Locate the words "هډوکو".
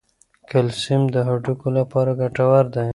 1.27-1.67